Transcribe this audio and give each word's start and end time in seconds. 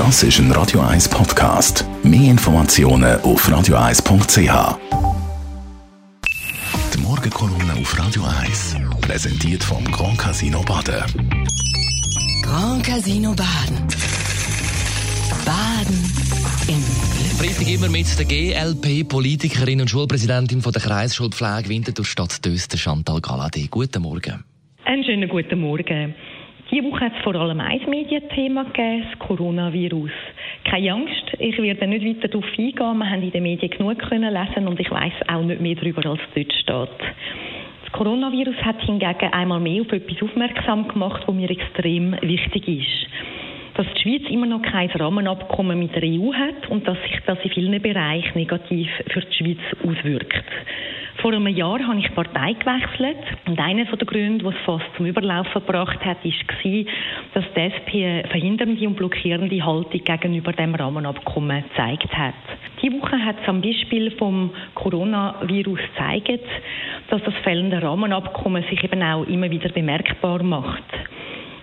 Das 0.00 0.22
ist 0.22 0.38
ein 0.38 0.50
Radio 0.52 0.80
1 0.80 1.10
Podcast. 1.10 1.84
Mehr 2.02 2.30
Informationen 2.30 3.20
auf 3.20 3.46
radio1.ch. 3.46 4.78
Die 6.94 7.00
Morgenkolumne 7.02 7.74
auf 7.78 7.98
Radio 7.98 8.22
1 8.24 8.76
präsentiert 9.02 9.62
vom 9.62 9.84
Grand 9.84 10.16
Casino 10.16 10.62
Baden. 10.62 11.04
Grand 12.42 12.82
Casino 12.82 13.34
Baden. 13.34 13.76
Baden 15.44 15.98
im. 16.66 16.80
Freitag 17.36 17.68
immer 17.68 17.90
mit 17.90 18.06
der 18.18 18.24
GLP-Politikerin 18.24 19.82
und 19.82 19.90
Schulpräsidentin 19.90 20.62
von 20.62 20.72
der 20.72 20.80
Kreisschulpflege 20.80 21.68
Winterthur 21.68 22.06
Stadt 22.06 22.42
Döster, 22.42 22.78
Chantal 22.78 23.18
Galadé. 23.18 23.68
Guten 23.68 24.00
Morgen. 24.00 24.44
Einen 24.86 25.04
schönen 25.04 25.28
guten 25.28 25.60
Morgen. 25.60 26.14
Diese 26.70 26.84
Woche 26.84 27.06
hat 27.06 27.12
es 27.16 27.22
vor 27.24 27.34
allem 27.34 27.60
ein 27.60 27.80
Medienthema 27.88 28.62
gegeben, 28.62 29.04
das 29.10 29.18
Coronavirus. 29.18 30.12
Keine 30.64 30.92
Angst, 30.92 31.36
ich 31.40 31.58
werde 31.60 31.86
nicht 31.88 32.06
weiter 32.06 32.28
darauf 32.28 32.46
eingehen. 32.56 32.98
Wir 32.98 33.10
haben 33.10 33.22
in 33.22 33.30
den 33.32 33.42
Medien 33.42 33.70
genug 33.70 33.98
können 33.98 34.32
lesen 34.32 34.68
und 34.68 34.78
ich 34.78 34.88
weiß 34.88 35.12
auch 35.26 35.42
nicht 35.42 35.60
mehr 35.60 35.74
darüber, 35.74 36.06
als 36.10 36.20
dort 36.32 36.52
steht. 36.52 37.14
Das 37.82 37.92
Coronavirus 37.92 38.54
hat 38.62 38.80
hingegen 38.82 39.32
einmal 39.32 39.58
mehr 39.58 39.82
auf 39.82 39.90
etwas 39.90 40.22
aufmerksam 40.22 40.86
gemacht, 40.86 41.24
was 41.26 41.34
mir 41.34 41.50
extrem 41.50 42.16
wichtig 42.22 42.68
ist. 42.68 43.08
Dass 43.74 43.86
die 43.94 44.02
Schweiz 44.02 44.30
immer 44.30 44.46
noch 44.46 44.62
kein 44.62 44.90
Rahmenabkommen 44.90 45.76
mit 45.76 45.96
der 45.96 46.04
EU 46.04 46.32
hat 46.32 46.70
und 46.70 46.86
dass 46.86 47.02
sich 47.02 47.18
das 47.26 47.38
in 47.42 47.50
vielen 47.50 47.82
Bereichen 47.82 48.38
negativ 48.38 48.88
für 49.08 49.22
die 49.22 49.34
Schweiz 49.34 49.58
auswirkt. 49.82 50.44
Vor 51.20 51.34
einem 51.34 51.48
Jahr 51.48 51.86
habe 51.86 51.98
ich 51.98 52.14
Partei 52.14 52.54
gewechselt 52.54 53.18
und 53.46 53.60
einer 53.60 53.84
der 53.84 54.06
Gründe, 54.06 54.42
was 54.42 54.54
fast 54.64 54.86
zum 54.96 55.04
Überlaufen 55.04 55.52
gebracht 55.52 56.02
hat, 56.02 56.24
war, 56.24 56.84
dass 57.34 57.44
die 57.54 57.60
SP 57.60 57.90
eine 58.00 58.28
verhindernde 58.28 58.86
und 58.86 58.96
blockierende 58.96 59.62
Haltung 59.62 60.02
gegenüber 60.02 60.52
dem 60.52 60.74
Rahmenabkommen 60.74 61.62
gezeigt 61.68 62.16
hat. 62.16 62.32
Diese 62.80 62.94
Woche 62.98 63.22
hat 63.22 63.36
es 63.42 63.48
am 63.48 63.60
Beispiel 63.60 64.12
vom 64.12 64.50
Coronavirus 64.74 65.80
gezeigt, 65.94 66.46
dass 67.10 67.22
das 67.22 67.34
fehlende 67.44 67.82
Rahmenabkommen 67.82 68.64
sich 68.70 68.82
eben 68.82 69.02
auch 69.02 69.24
immer 69.24 69.50
wieder 69.50 69.68
bemerkbar 69.68 70.42
macht. 70.42 70.84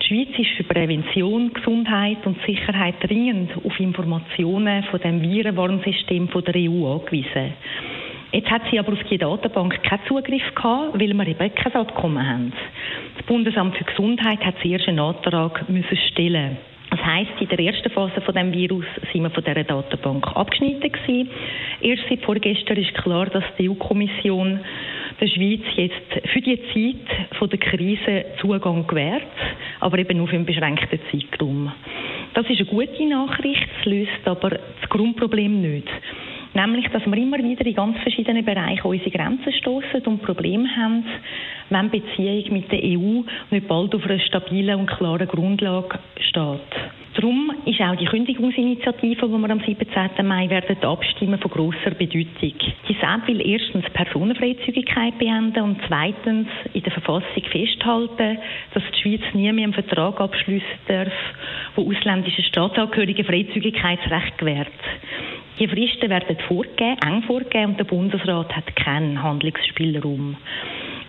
Die 0.00 0.06
Schweiz 0.06 0.38
ist 0.38 0.56
für 0.56 0.64
Prävention, 0.64 1.52
Gesundheit 1.52 2.24
und 2.24 2.38
Sicherheit 2.46 2.94
dringend 3.02 3.50
auf 3.62 3.78
Informationen 3.78 4.84
von 4.84 5.00
dem 5.00 5.20
Virenwarnsystem 5.20 6.28
der 6.28 6.54
EU 6.56 6.94
angewiesen. 6.94 7.52
Jetzt 8.32 8.50
hat 8.50 8.62
sie 8.70 8.78
aber 8.78 8.94
auf 8.94 9.02
die 9.10 9.18
Datenbank 9.18 9.82
keinen 9.82 10.00
Zugriff 10.08 10.54
gehabt, 10.54 10.98
weil 10.98 11.12
wir 11.12 11.26
eben 11.28 11.54
kein 11.54 11.74
Abkommen 11.74 12.26
haben. 12.26 12.52
Das 13.16 13.26
Bundesamt 13.26 13.76
für 13.76 13.84
Gesundheit 13.84 14.42
hat 14.44 14.54
zuerst 14.62 14.88
einen 14.88 15.00
Antrag 15.00 15.68
müssen 15.68 15.98
stellen. 16.10 16.56
Das 16.88 17.00
heisst, 17.04 17.32
in 17.40 17.48
der 17.48 17.58
ersten 17.58 17.90
Phase 17.90 18.20
von 18.22 18.34
dem 18.34 18.52
Virus 18.52 18.86
sind 19.12 19.22
wir 19.22 19.30
von 19.30 19.44
dieser 19.44 19.64
Datenbank 19.64 20.26
abgeschnitten 20.34 20.92
gewesen. 20.92 21.30
Erst 21.80 22.02
seit 22.08 22.20
vorgestern 22.20 22.76
ist 22.78 22.94
klar, 22.94 23.26
dass 23.26 23.44
die 23.58 23.68
EU-Kommission 23.68 24.60
der 25.20 25.26
Schweiz 25.26 25.62
jetzt 25.76 26.28
für 26.32 26.40
die 26.40 26.58
Zeit 26.72 27.36
von 27.38 27.50
der 27.50 27.58
Krise 27.58 28.24
Zugang 28.40 28.86
gewährt, 28.86 29.22
aber 29.80 29.98
eben 29.98 30.18
nur 30.18 30.28
für 30.28 30.36
einen 30.36 30.46
beschränkten 30.46 31.00
Zeitraum. 31.10 31.72
Das 32.34 32.48
ist 32.48 32.60
eine 32.60 32.68
gute 32.68 33.06
Nachricht, 33.06 33.68
es 33.80 33.84
löst 33.84 34.26
aber 34.26 34.50
das 34.50 34.88
Grundproblem 34.88 35.60
nicht. 35.60 35.88
Nämlich, 36.54 36.86
dass 36.88 37.06
wir 37.06 37.16
immer 37.16 37.38
wieder 37.38 37.64
in 37.64 37.74
ganz 37.74 37.98
verschiedenen 38.00 38.44
Bereichen 38.44 38.86
unsere 38.86 39.10
Grenzen 39.10 39.52
stoßen 39.52 40.02
und 40.04 40.22
Probleme 40.22 40.68
haben, 40.76 41.04
wenn 41.70 41.90
die 41.90 42.00
Beziehung 42.00 42.52
mit 42.52 42.70
der 42.70 42.82
EU 42.82 43.22
nicht 43.50 43.68
bald 43.68 43.94
auf 43.94 44.04
einer 44.04 44.20
stabilen 44.20 44.80
und 44.80 44.86
klaren 44.86 45.28
Grundlage 45.28 45.98
steht. 46.20 46.92
Darum 47.14 47.52
ist 47.66 47.80
auch 47.80 47.94
die 47.94 48.06
Kündigungsinitiative, 48.06 49.26
die 49.28 49.38
wir 49.38 49.50
am 49.50 49.60
17. 49.60 50.26
Mai 50.26 50.48
werden 50.48 50.82
abstimmen, 50.82 51.38
von 51.38 51.50
grosser 51.50 51.90
Bedeutung. 51.90 52.54
Die 52.88 52.96
SAP 53.00 53.28
will 53.28 53.46
erstens 53.46 53.84
Personenfreizügigkeit 53.92 55.18
beenden 55.18 55.62
und 55.62 55.78
zweitens 55.86 56.48
in 56.72 56.82
der 56.82 56.92
Verfassung 56.92 57.44
festhalten, 57.50 58.38
dass 58.72 58.82
die 58.94 59.02
Schweiz 59.02 59.34
nie 59.34 59.52
mehr 59.52 59.64
einen 59.64 59.74
Vertrag 59.74 60.22
abschließen 60.22 60.66
darf, 60.88 61.12
wo 61.76 61.90
ausländische 61.90 62.42
Staatsangehörige 62.44 63.24
Freizügigkeitsrecht 63.24 64.38
gewährt. 64.38 64.68
Die 65.62 65.68
Fristen 65.68 66.10
werden 66.10 66.36
vorgegeben, 66.48 66.96
eng 67.06 67.22
vorgegeben 67.22 67.66
und 67.66 67.78
der 67.78 67.84
Bundesrat 67.84 68.56
hat 68.56 68.74
keinen 68.74 69.22
Handlungsspielraum. 69.22 70.36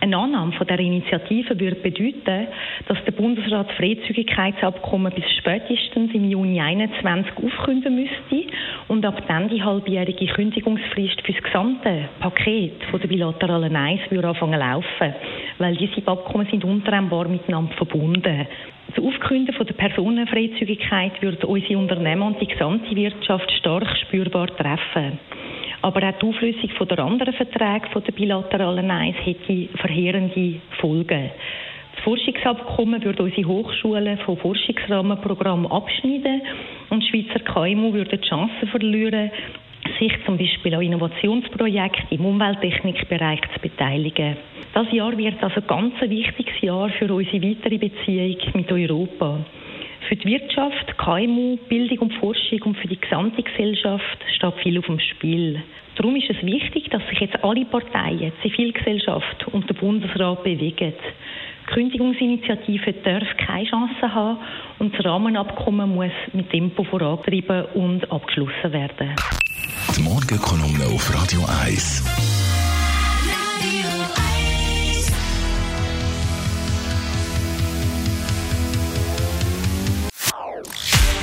Eine 0.00 0.16
Annahme 0.16 0.52
von 0.52 0.64
der 0.68 0.78
Initiative 0.78 1.58
würde 1.58 1.74
bedeuten, 1.74 2.46
dass 2.86 3.04
der 3.04 3.10
Bundesrat 3.10 3.70
das 3.70 3.76
Freizügigkeitsabkommen 3.76 5.12
bis 5.12 5.24
spätestens 5.38 6.14
im 6.14 6.30
Juni 6.30 6.58
2021 6.60 7.32
aufkündigen 7.44 7.96
müsste 7.96 8.54
und 8.86 9.04
ab 9.04 9.24
dann 9.26 9.48
die 9.48 9.60
halbjährige 9.60 10.26
Kündigungsfrist 10.26 11.20
für 11.22 11.32
das 11.32 11.42
gesamte 11.42 12.08
Paket 12.20 12.80
von 12.92 13.00
der 13.00 13.08
bilateralen 13.08 13.74
Eis 13.74 14.08
würde 14.10 14.28
anfangen 14.28 14.60
laufen, 14.60 15.14
weil 15.58 15.74
diese 15.74 16.06
Abkommen 16.06 16.46
sind 16.48 16.64
untrennbar 16.64 17.26
miteinander 17.26 17.74
verbunden. 17.74 18.46
Das 18.94 19.04
Aufkünden 19.04 19.52
von 19.54 19.66
der 19.66 19.74
Personenfreizügigkeit 19.74 21.20
würde 21.20 21.46
unsere 21.48 21.78
Unternehmen 21.78 22.22
und 22.22 22.40
die 22.40 22.46
gesamte 22.46 22.94
Wirtschaft 22.94 23.50
stark 23.50 23.88
spürbar 23.98 24.46
treffen. 24.56 25.18
Aber 25.82 26.08
auch 26.08 26.18
die 26.18 26.26
Auflösung 26.26 26.88
der 26.88 26.98
anderen 27.00 27.34
Verträge 27.34 27.88
von 27.92 28.04
der 28.04 28.12
bilateralen 28.12 28.90
Eis 28.90 29.16
hätte 29.24 29.68
verheerende 29.78 30.60
Folgen. 30.80 31.30
Das 31.94 32.04
Forschungsabkommen 32.04 33.02
würde 33.02 33.24
unsere 33.24 33.48
Hochschulen 33.48 34.18
von 34.18 34.36
Forschungsrahmenprogrammen 34.36 35.70
abschneiden 35.70 36.42
und 36.90 37.04
Schweizer 37.04 37.40
KMU 37.40 37.92
würden 37.92 38.20
die 38.20 38.28
Chance 38.28 38.66
verlieren, 38.70 39.30
sich 39.98 40.12
zum 40.24 40.38
Beispiel 40.38 40.74
an 40.74 40.82
Innovationsprojekten 40.82 42.16
im 42.16 42.26
Umwelttechnikbereich 42.26 43.40
zu 43.54 43.60
beteiligen. 43.60 44.36
Das 44.74 44.90
Jahr 44.90 45.16
wird 45.16 45.40
also 45.40 45.60
ein 45.60 45.66
ganz 45.68 45.94
wichtiges 46.00 46.60
Jahr 46.60 46.88
für 46.88 47.14
unsere 47.14 47.40
weitere 47.42 47.78
Beziehung 47.78 48.36
mit 48.54 48.72
Europa. 48.72 49.38
Für 50.08 50.16
die 50.16 50.26
Wirtschaft, 50.26 50.98
KMU, 50.98 51.56
Bildung 51.68 51.98
und 51.98 52.14
Forschung 52.14 52.60
und 52.64 52.76
für 52.78 52.88
die 52.88 53.00
gesamte 53.00 53.44
Gesellschaft 53.44 54.18
steht 54.34 54.54
viel 54.64 54.78
auf 54.78 54.86
dem 54.86 54.98
Spiel. 54.98 55.62
Darum 55.94 56.16
ist 56.16 56.28
es 56.28 56.44
wichtig, 56.44 56.90
dass 56.90 57.06
sich 57.08 57.20
jetzt 57.20 57.42
alle 57.44 57.64
Parteien, 57.66 58.32
die 58.42 58.50
Zivilgesellschaft 58.50 59.46
und 59.52 59.70
der 59.70 59.74
Bundesrat 59.74 60.42
bewegen. 60.42 60.92
Die 60.92 61.72
Kündigungsinitiative 61.72 62.94
darf 62.94 63.36
keine 63.36 63.66
Chance 63.66 64.12
haben 64.12 64.38
und 64.80 64.92
das 64.92 65.04
Rahmenabkommen 65.04 65.94
muss 65.94 66.10
mit 66.32 66.50
Tempo 66.50 66.82
vorangetrieben 66.82 67.66
und 67.74 68.10
abgeschlossen 68.10 68.72
werden. 68.72 69.14
Die 69.96 70.02
Morgenkolumne 70.02 70.84
auf 70.92 71.14
Radio 71.14 71.42
1. 71.62 72.33